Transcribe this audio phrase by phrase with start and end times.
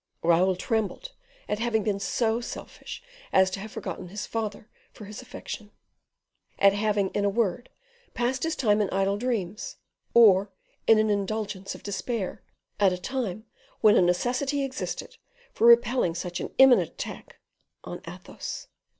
[0.23, 1.11] Raoul trembled
[1.47, 5.69] at having been so selfish as to have forgotten his father for his affection;
[6.57, 7.69] at having, in a word,
[8.15, 9.75] passed his time in idle dreams,
[10.15, 10.49] or
[10.87, 12.41] in an indulgence of despair,
[12.79, 13.45] at a time
[13.81, 15.17] when a necessity existed
[15.53, 17.35] for repelling such an imminent attack
[17.83, 18.69] on Athos.